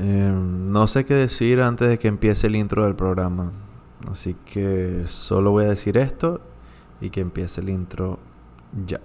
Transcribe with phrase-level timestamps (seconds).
[0.00, 3.52] Em, no sé qué decir antes de que empiece el intro del programa.
[4.10, 6.40] Así que solo voy a decir esto
[7.02, 8.18] y que empiece el intro
[8.86, 9.00] ya.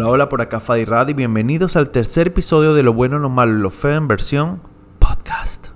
[0.00, 3.28] Hola, hola, por acá Fadi Rad y bienvenidos al tercer episodio de Lo Bueno, Lo
[3.28, 4.62] Malo Lo Feo en versión
[4.98, 5.66] podcast.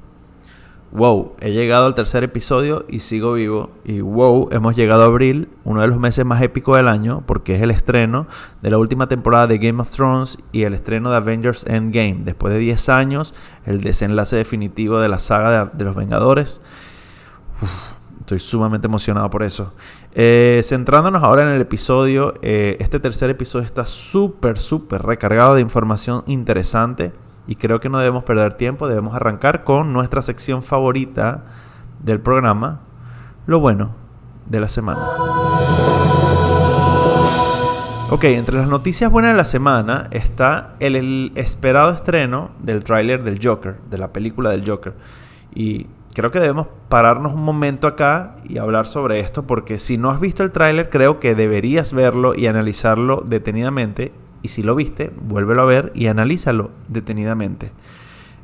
[0.93, 3.69] Wow, he llegado al tercer episodio y sigo vivo.
[3.85, 7.57] Y wow, hemos llegado a abril, uno de los meses más épicos del año, porque
[7.57, 8.27] es el estreno
[8.63, 12.21] de la última temporada de Game of Thrones y el estreno de Avengers Endgame.
[12.25, 13.35] Después de 10 años,
[13.67, 16.63] el desenlace definitivo de la saga de, los Vengadores.
[18.25, 19.75] Estoy sumamente emocionado por eso.
[20.15, 25.61] Eh, centrándonos ahora en el episodio, eh, este tercer episodio está súper, súper recargado de
[25.61, 27.13] información interesante
[27.47, 31.45] y creo que no debemos perder tiempo, debemos arrancar con nuestra sección favorita
[32.03, 32.81] del programa,
[33.47, 33.95] lo bueno
[34.47, 35.07] de la semana.
[38.09, 43.23] Ok, entre las noticias buenas de la semana está el, el esperado estreno del tráiler
[43.23, 44.95] del Joker, de la película del Joker.
[45.55, 50.11] Y creo que debemos pararnos un momento acá y hablar sobre esto, porque si no
[50.11, 54.13] has visto el tráiler, creo que deberías verlo y analizarlo detenidamente.
[54.41, 57.73] Y si lo viste, vuélvelo a ver y analízalo detenidamente.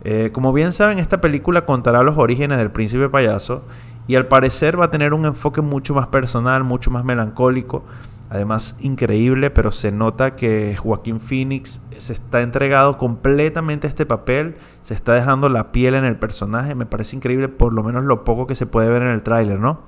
[0.02, 3.64] Eh, como bien saben, esta película contará los orígenes del príncipe payaso
[4.10, 7.84] y al parecer va a tener un enfoque mucho más personal, mucho más melancólico
[8.30, 14.56] Además, increíble, pero se nota que Joaquín Phoenix se está entregado completamente a este papel,
[14.82, 16.76] se está dejando la piel en el personaje.
[16.76, 19.58] Me parece increíble, por lo menos lo poco que se puede ver en el tráiler,
[19.58, 19.80] ¿no?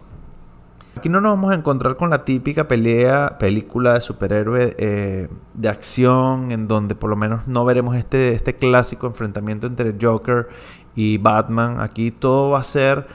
[0.97, 5.69] Aquí no nos vamos a encontrar con la típica pelea, película de superhéroe eh, de
[5.69, 10.49] acción, en donde por lo menos no veremos este, este clásico enfrentamiento entre Joker
[10.97, 11.79] y Batman.
[11.79, 13.07] Aquí todo va a ser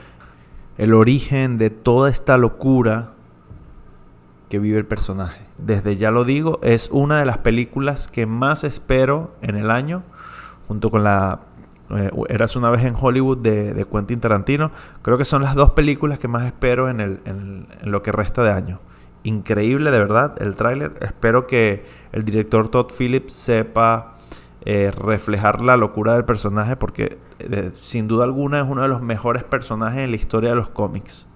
[0.78, 3.10] el origen de toda esta locura
[4.48, 5.44] que vive el personaje.
[5.58, 10.04] Desde ya lo digo, es una de las películas que más espero en el año,
[10.66, 11.40] junto con la
[11.90, 14.70] eh, Eras una vez en Hollywood de, de, Quentin Tarantino.
[15.02, 18.42] Creo que son las dos películas que más espero en, el, en, lo que resta
[18.42, 18.78] de año.
[19.24, 20.92] Increíble, de verdad, el tráiler.
[21.00, 24.14] Espero que el director Todd Phillips sepa
[24.64, 29.02] eh, reflejar la locura del personaje porque eh, sin duda alguna es uno de los
[29.02, 31.26] mejores personajes en la historia de los cómics.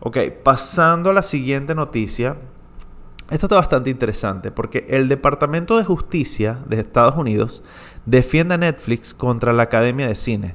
[0.00, 2.36] Ok, pasando a la siguiente noticia.
[3.30, 7.62] Esto está bastante interesante porque el Departamento de Justicia de Estados Unidos
[8.06, 10.54] defiende a Netflix contra la Academia de Cine.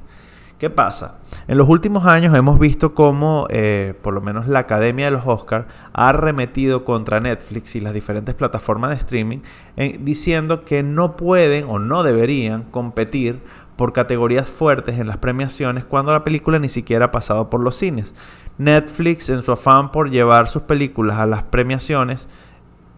[0.58, 1.20] ¿Qué pasa?
[1.46, 5.26] En los últimos años hemos visto cómo, eh, por lo menos la Academia de los
[5.26, 9.38] Oscars, ha arremetido contra Netflix y las diferentes plataformas de streaming,
[10.00, 13.42] diciendo que no pueden o no deberían competir
[13.76, 17.76] por categorías fuertes en las premiaciones cuando la película ni siquiera ha pasado por los
[17.76, 18.14] cines.
[18.58, 22.28] Netflix, en su afán por llevar sus películas a las premiaciones,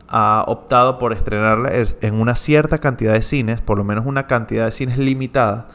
[0.08, 4.66] ha optado por estrenarlas en una cierta cantidad de cines, por lo menos una cantidad
[4.66, 5.68] de cines limitada,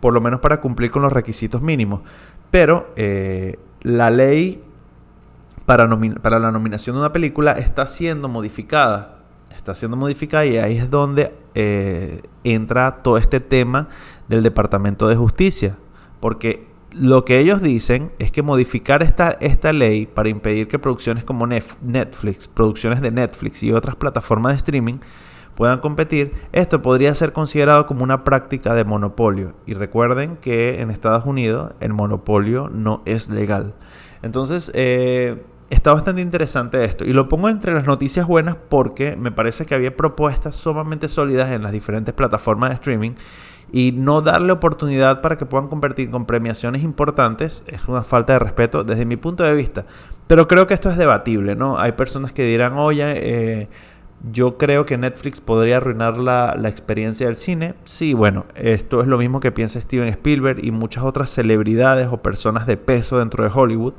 [0.00, 2.00] por lo menos para cumplir con los requisitos mínimos.
[2.50, 4.64] Pero eh, la ley
[5.64, 9.19] para la nominación de una película está siendo modificada.
[9.60, 13.88] Está siendo modificada y ahí es donde eh, entra todo este tema
[14.26, 15.76] del Departamento de Justicia.
[16.18, 21.26] Porque lo que ellos dicen es que modificar esta, esta ley para impedir que producciones
[21.26, 24.94] como Netflix, producciones de Netflix y otras plataformas de streaming
[25.56, 29.52] puedan competir, esto podría ser considerado como una práctica de monopolio.
[29.66, 33.74] Y recuerden que en Estados Unidos el monopolio no es legal.
[34.22, 37.04] Entonces, eh, está bastante interesante esto.
[37.04, 41.50] Y lo pongo entre las noticias buenas porque me parece que había propuestas sumamente sólidas
[41.50, 43.12] en las diferentes plataformas de streaming
[43.72, 48.40] y no darle oportunidad para que puedan convertir con premiaciones importantes es una falta de
[48.40, 49.86] respeto desde mi punto de vista.
[50.26, 51.78] Pero creo que esto es debatible, ¿no?
[51.78, 53.68] Hay personas que dirán, oye, eh,
[54.30, 57.74] yo creo que Netflix podría arruinar la, la, experiencia del cine.
[57.84, 62.18] Sí, bueno, esto es lo mismo que piensa Steven Spielberg y muchas otras celebridades o
[62.18, 63.94] personas de peso dentro de Hollywood.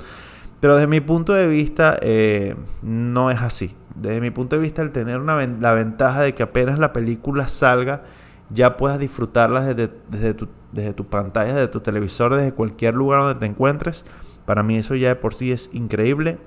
[0.62, 3.76] Pero desde mi punto de vista eh, no es así.
[3.96, 7.50] Desde mi punto de vista el tener una, la ventaja de que apenas la película
[7.50, 8.04] salga
[8.50, 13.22] ya puedas disfrutarlas desde, desde, tu, desde tu pantalla, desde tu televisor, desde cualquier lugar
[13.24, 14.06] donde te encuentres.
[14.46, 16.38] Para mí eso ya de por sí es increíble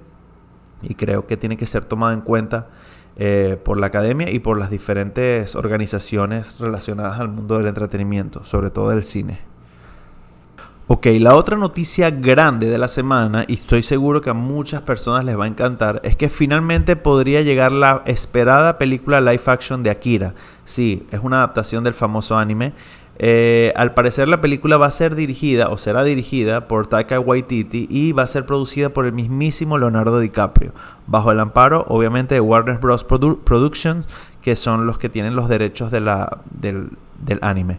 [0.83, 2.69] y creo que tiene que ser tomado en cuenta
[3.17, 8.71] eh, por la academia y por las diferentes organizaciones relacionadas al mundo del entretenimiento, sobre
[8.71, 9.54] todo del cine.
[10.87, 15.25] Ok, la otra noticia grande de la semana, y estoy seguro que a muchas personas
[15.25, 19.89] les va a encantar, es que finalmente podría llegar la esperada película live action de
[19.89, 20.35] Akira.
[20.67, 22.75] Sí, es una adaptación del famoso anime.
[23.19, 27.87] Eh, al parecer la película va a ser dirigida o será dirigida por Taika Waititi
[27.89, 30.73] y va a ser producida por el mismísimo Leonardo DiCaprio,
[31.07, 33.05] bajo el amparo obviamente de Warner Bros.
[33.05, 34.07] Productions,
[34.43, 36.91] que son los que tienen los derechos de la, del,
[37.25, 37.79] del anime.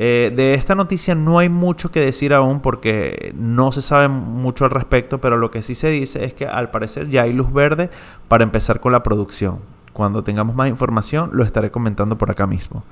[0.00, 4.64] Eh, de esta noticia no hay mucho que decir aún porque no se sabe mucho
[4.64, 7.52] al respecto, pero lo que sí se dice es que al parecer ya hay luz
[7.52, 7.90] verde
[8.28, 9.58] para empezar con la producción.
[9.92, 12.84] Cuando tengamos más información lo estaré comentando por acá mismo.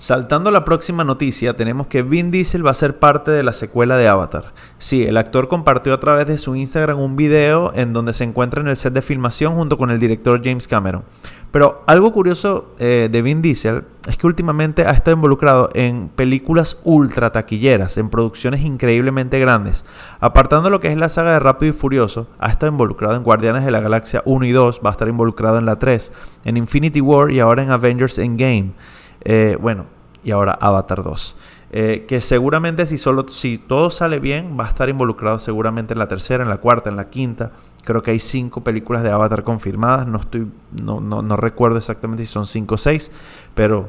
[0.00, 3.52] Saltando a la próxima noticia, tenemos que Vin Diesel va a ser parte de la
[3.52, 4.54] secuela de Avatar.
[4.78, 8.62] Sí, el actor compartió a través de su Instagram un video en donde se encuentra
[8.62, 11.02] en el set de filmación junto con el director James Cameron.
[11.50, 16.80] Pero algo curioso eh, de Vin Diesel es que últimamente ha estado involucrado en películas
[16.84, 19.84] ultra taquilleras, en producciones increíblemente grandes.
[20.20, 23.66] Apartando lo que es la saga de Rápido y Furioso, ha estado involucrado en Guardianes
[23.66, 26.10] de la Galaxia 1 y 2, va a estar involucrado en la 3,
[26.46, 28.72] en Infinity War y ahora en Avengers Endgame.
[29.22, 29.86] Eh, bueno,
[30.22, 31.36] y ahora Avatar 2.
[31.72, 36.00] Eh, que seguramente si, solo, si todo sale bien va a estar involucrado seguramente en
[36.00, 37.52] la tercera, en la cuarta, en la quinta.
[37.84, 40.06] Creo que hay cinco películas de Avatar confirmadas.
[40.08, 40.50] No, estoy,
[40.82, 43.12] no, no, no recuerdo exactamente si son cinco o seis,
[43.54, 43.88] pero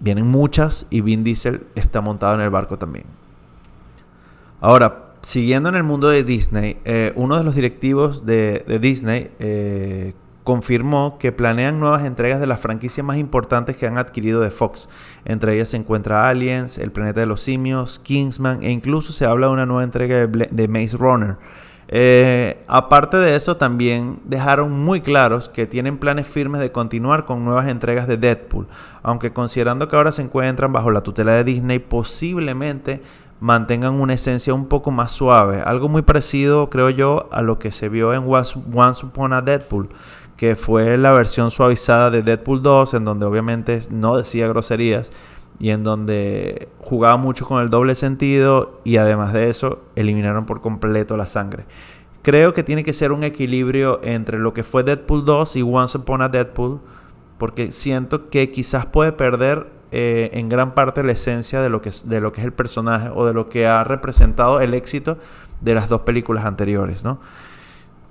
[0.00, 3.06] vienen muchas y Vin Diesel está montado en el barco también.
[4.60, 9.30] Ahora, siguiendo en el mundo de Disney, eh, uno de los directivos de, de Disney
[10.48, 14.88] confirmó que planean nuevas entregas de las franquicias más importantes que han adquirido de Fox.
[15.26, 19.48] Entre ellas se encuentra Aliens, El Planeta de los Simios, Kingsman e incluso se habla
[19.48, 21.36] de una nueva entrega de, Maze Runner.
[21.88, 27.44] Eh, aparte de eso, también dejaron muy claros que tienen planes firmes de continuar con
[27.44, 28.68] nuevas entregas de Deadpool,
[29.02, 33.02] aunque considerando que ahora se encuentran bajo la tutela de Disney, posiblemente
[33.38, 37.70] mantengan una esencia un poco más suave, algo muy parecido, creo yo, a lo que
[37.70, 39.90] se vio en Once Upon a Deadpool,
[40.38, 45.10] que fue la versión suavizada de Deadpool 2, en donde obviamente no decía groserías
[45.58, 50.60] y en donde jugaba mucho con el doble sentido y además de eso eliminaron por
[50.60, 51.64] completo la sangre.
[52.22, 55.98] Creo que tiene que ser un equilibrio entre lo que fue Deadpool 2 y Once
[55.98, 56.78] Upon a Deadpool,
[57.36, 61.90] porque siento que quizás puede perder eh, en gran parte la esencia de lo, que,
[62.04, 65.18] de lo que es el personaje o de lo que ha representado el éxito
[65.60, 67.02] de las dos películas anteriores.
[67.02, 67.18] ¿no?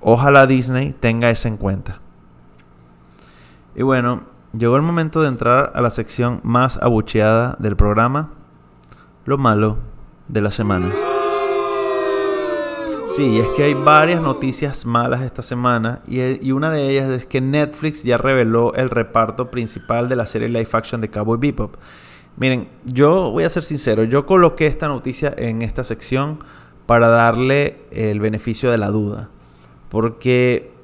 [0.01, 2.01] Ojalá Disney tenga eso en cuenta.
[3.77, 4.23] Y bueno,
[4.57, 8.31] llegó el momento de entrar a la sección más abucheada del programa,
[9.25, 9.77] lo malo
[10.27, 10.89] de la semana.
[13.15, 17.39] Sí, es que hay varias noticias malas esta semana y, una de ellas es que
[17.39, 21.75] Netflix ya reveló el reparto principal de la serie live action de Cowboy Bebop.
[22.35, 26.39] Miren, yo voy a ser sincero, yo coloqué esta noticia en esta sección
[26.87, 29.29] para darle el beneficio de la duda.
[29.89, 30.76] Porque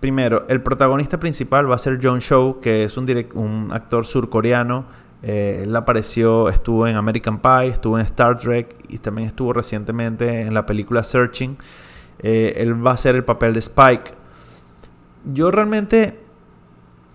[0.00, 4.86] Primero, el protagonista principal va a ser John Cho, que es un, actor surcoreano.
[5.22, 10.42] Eh, él apareció, estuvo en American Pie, estuvo en Star Trek y también estuvo recientemente
[10.42, 11.58] en la película Searching.
[12.20, 14.12] Eh, él va a ser el papel de Spike.
[15.24, 16.20] Yo realmente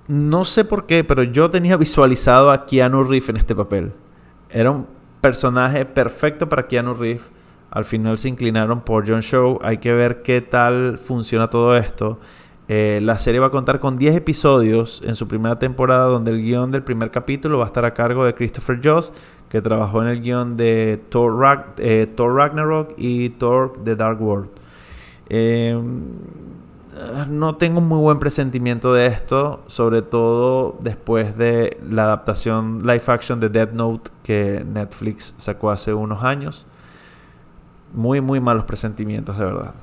[0.07, 3.93] no sé por qué, pero yo tenía visualizado a Keanu Reeves en este papel.
[4.49, 4.87] Era un
[5.21, 7.23] personaje perfecto para Keanu Reeves.
[7.71, 9.59] Al final se inclinaron por John Cho.
[9.63, 12.19] Hay que ver qué tal funciona todo esto.
[12.75, 16.41] Eh, la serie va a contar con 10 episodios en su primera temporada, donde el
[16.41, 19.13] guion del primer capítulo va a estar a cargo de Christopher Joss,
[19.47, 21.39] que trabajó en el guion de Thor,
[21.77, 24.49] eh, Ragnarok y Thor The Dark World.
[25.29, 26.01] Em,
[27.29, 33.39] no tengo muy buen presentimiento de esto, sobre todo después de la adaptación live action
[33.39, 36.65] de Dead Note que Netflix sacó hace unos años.
[37.93, 39.75] Muy, muy malos presentimientos, de verdad.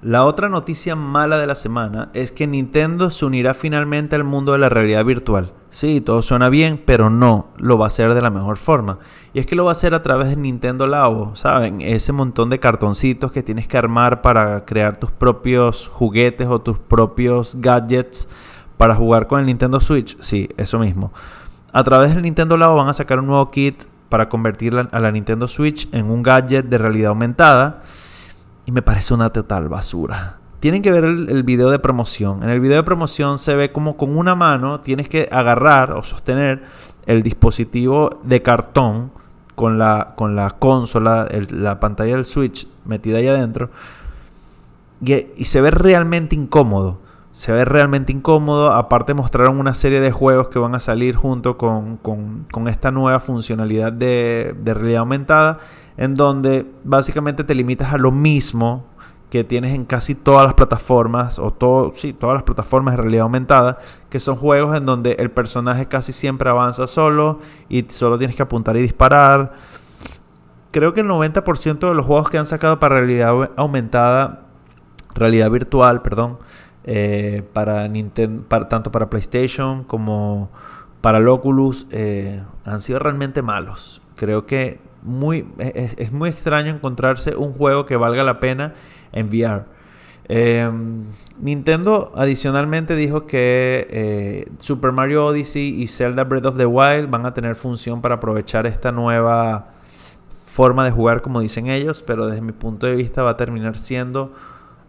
[0.00, 4.52] La otra noticia mala de la semana es que Nintendo se unirá finalmente al mundo
[4.52, 5.52] de la realidad virtual.
[5.70, 9.00] Sí, todo suena bien, pero no, lo va a hacer de la mejor forma.
[9.34, 11.80] Y es que lo va a hacer a través de Nintendo Labo, ¿saben?
[11.80, 16.78] Ese montón de cartoncitos que tienes que armar para crear tus propios juguetes o tus
[16.78, 18.28] propios gadgets
[18.76, 20.16] para jugar con el Nintendo Switch.
[20.20, 21.12] Sí, eso mismo.
[21.72, 25.10] A través del Nintendo Labo van a sacar un nuevo kit para convertir a la
[25.10, 27.82] Nintendo Switch en un gadget de realidad aumentada
[28.68, 30.36] y me parece una total basura.
[30.60, 32.42] Tienen que ver el, video de promoción.
[32.42, 36.02] En el video de promoción se ve como con una mano tienes que agarrar o
[36.04, 36.64] sostener
[37.06, 39.10] el dispositivo de cartón
[39.54, 43.70] con la, con la consola, la pantalla del Switch metida ahí adentro.
[45.00, 46.98] Y, y, se ve realmente incómodo.
[47.38, 48.72] Se ve realmente incómodo.
[48.72, 52.00] Aparte mostraron una serie de juegos que van a salir junto con,
[52.66, 55.58] esta nueva funcionalidad de, realidad aumentada,
[55.96, 58.86] en donde básicamente te limitas a lo mismo
[59.30, 63.78] que tienes en casi todas las plataformas, o sí, todas las plataformas de realidad aumentada,
[64.10, 68.42] que son juegos en donde el personaje casi siempre avanza solo y solo tienes que
[68.42, 69.52] apuntar y disparar.
[70.72, 74.40] Creo que el 90% de los juegos que han sacado para realidad aumentada,
[75.14, 76.38] realidad virtual, perdón,
[76.90, 80.48] eh, para Nintendo, tanto para PlayStation como
[81.02, 84.00] para Oculus, eh, han sido realmente malos.
[84.16, 88.72] Creo que muy, es, muy extraño encontrarse un juego que valga la pena
[89.12, 89.66] en VR.
[90.30, 91.04] Em,
[91.38, 97.26] Nintendo adicionalmente dijo que eh, Super Mario Odyssey y Zelda Breath of the Wild van
[97.26, 99.72] a tener función para aprovechar esta nueva
[100.46, 103.76] forma de jugar como dicen ellos, pero desde mi punto de vista va a terminar
[103.76, 104.32] siendo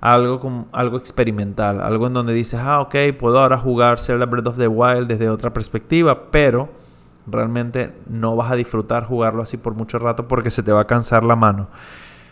[0.02, 4.48] algo, como, algo experimental, algo en donde dices, ah, ok, puedo ahora jugar Zelda Breath
[4.48, 6.70] of the Wild desde otra perspectiva, pero
[7.28, 10.88] realmente no vas a disfrutar jugarlo así por mucho rato porque se te va a
[10.88, 11.68] cansar la mano.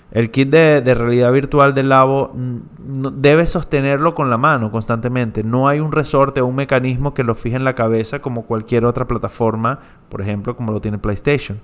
[0.09, 5.43] El kit de, realidad virtual del Labo debe sostenerlo con la mano constantemente.
[5.43, 8.86] No hay un resorte o un mecanismo que lo fije en la cabeza como cualquier
[8.86, 11.59] otra plataforma, por ejemplo, como lo tiene PlayStation.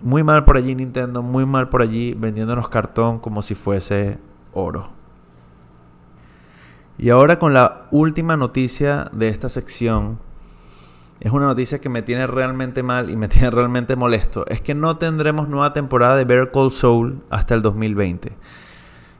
[0.00, 4.18] Muy mal por allí Nintendo, muy mal por allí vendiéndonos cartón como si fuese
[4.52, 4.90] oro.
[6.98, 10.18] Y ahora con la última noticia de esta sección.
[11.20, 14.46] Es una noticia que me tiene realmente mal y me tiene realmente molesto.
[14.48, 18.32] Es que no tendremos nueva temporada de Better Call Soul hasta el 2020.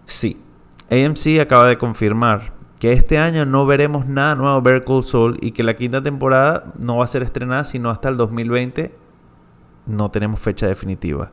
[0.06, 0.42] Sí,
[0.90, 5.38] AMC acaba de confirmar que este año no veremos nada nuevo de Better Call Soul
[5.40, 8.94] y que la quinta temporada no va a ser estrenada sino hasta el 2020.
[9.86, 11.30] No tenemos fecha definitiva.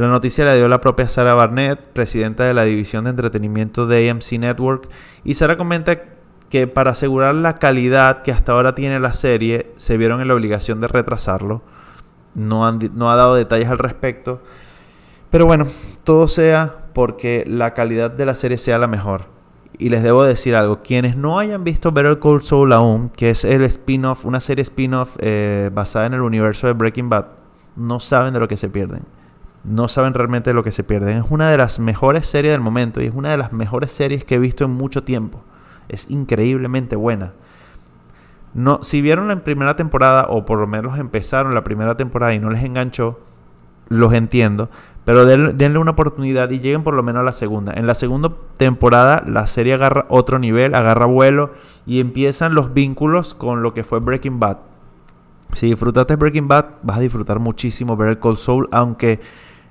[0.00, 4.08] La noticia la dio la propia Sara Barnett, presidenta de la división de entretenimiento de
[4.08, 4.88] AMC Network,
[5.24, 6.00] y Sara comenta
[6.48, 10.34] que para asegurar la calidad que hasta ahora tiene la serie, se vieron en la
[10.34, 11.60] obligación de retrasarlo.
[12.34, 14.40] No, no ha dado detalles al respecto.
[15.28, 15.66] Pero bueno,
[16.02, 19.26] todo sea porque la calidad de la serie sea la mejor.
[19.76, 23.44] Y les debo decir algo, quienes no hayan visto Better Call Saul aún, que es
[23.44, 27.26] el spin-off, una serie spin-off eh, basada en el universo de Breaking Bad,
[27.76, 29.19] no saben de lo que se pierden
[29.64, 31.18] no saben realmente lo que se pierden.
[31.18, 34.24] Es una de las mejores series del momento y es una de las mejores series
[34.24, 35.42] que he visto en mucho tiempo.
[35.88, 37.32] Es increíblemente buena.
[38.54, 42.40] No, si vieron la primera temporada o por lo menos empezaron la primera temporada y
[42.40, 43.20] no les enganchó,
[43.88, 44.70] los entiendo.
[45.04, 47.72] Pero denle una oportunidad y lleguen por lo menos a la segunda.
[47.74, 51.52] En la segunda temporada la serie agarra otro nivel, agarra vuelo
[51.86, 54.58] y empiezan los vínculos con lo que fue Breaking Bad.
[55.52, 59.20] Si disfrutaste Breaking Bad, vas a disfrutar muchísimo ver el Cold Soul, aunque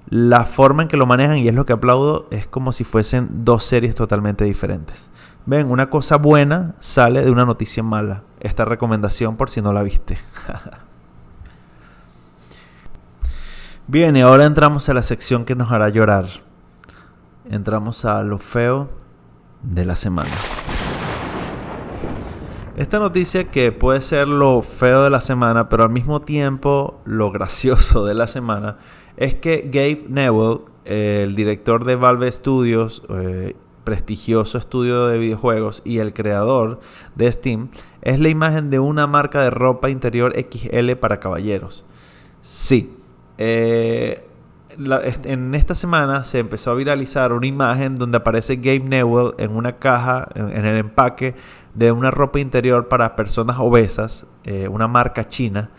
[0.10, 3.46] la forma en que lo manejan, y es lo que aplaudo, es como si fuesen
[3.46, 5.12] dos series totalmente diferentes.
[5.46, 8.24] Ven, una cosa buena sale de una noticia mala.
[8.40, 10.18] Esta recomendación por si no la viste.
[13.88, 16.28] Bien, y ahora entramos a la sección que nos hará llorar.
[17.50, 18.90] Entramos a lo feo
[19.64, 20.30] de la semana.
[22.78, 27.32] Esta noticia que puede ser lo feo de la semana, pero al mismo tiempo lo
[27.32, 28.78] gracioso de la semana,
[29.20, 35.98] es que Gabe Newell, el director de Valve Studios, eh, prestigioso estudio de videojuegos y
[35.98, 36.80] el creador
[37.16, 37.68] de Steam,
[38.02, 41.84] es la imagen de una marca de ropa interior XL para caballeros.
[42.42, 42.96] Sí.
[43.38, 44.26] Eh,
[45.26, 49.80] en esta semana se empezó a viralizar una imagen donde aparece Gabe Newell en una
[49.80, 51.36] caja, en, el empaque
[51.74, 55.72] de una ropa interior para personas obesas, eh, una marca china.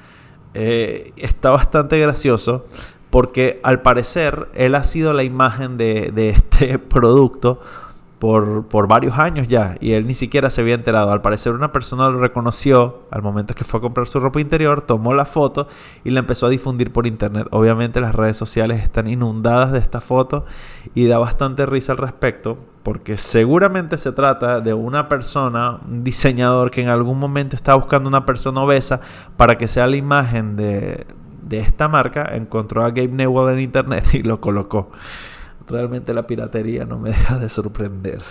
[0.52, 2.66] está bastante gracioso
[3.10, 7.60] porque al parecer él ha sido la imagen de, este producto
[8.18, 11.10] por, por, varios años ya y él ni siquiera se había enterado.
[11.10, 14.82] Al parecer una persona lo reconoció al momento que fue a comprar su ropa interior,
[14.82, 15.68] tomó la foto
[16.04, 17.48] y la empezó a difundir por internet.
[17.50, 20.44] Obviamente las redes sociales están inundadas de esta foto
[20.94, 26.70] y da bastante risa al respecto porque seguramente se trata de una persona, un diseñador
[26.70, 29.00] que en algún momento está buscando una persona obesa
[29.36, 31.06] para que sea la imagen de,
[31.50, 34.90] de esta marca, encontró a Gabe Newell en internet y lo colocó.
[35.66, 38.22] Realmente la piratería no me deja de sorprender.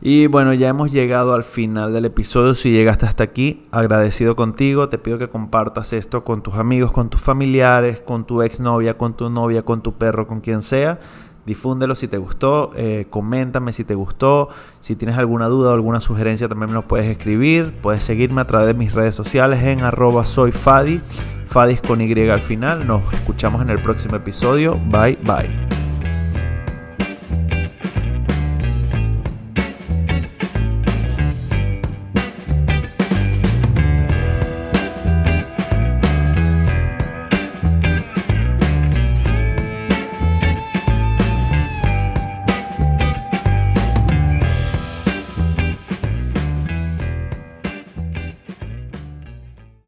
[0.00, 2.54] Y bueno, ya hemos llegado al final del episodio.
[2.54, 4.88] Si llegaste hasta aquí, agradecido contigo.
[4.88, 9.16] Te pido que compartas esto con tus amigos, con tus familiares, con tu exnovia, con
[9.16, 11.00] tu novia, con tu perro, con quien sea.
[11.46, 14.48] Difúndelo si te gustó, eh, coméntame si te gustó,
[14.80, 18.46] si tienes alguna duda o alguna sugerencia también me lo puedes escribir, puedes seguirme a
[18.46, 21.00] través de mis redes sociales en arroba soy Fadi,
[21.46, 25.63] Fadis con Y al final, nos escuchamos en el próximo episodio, bye bye.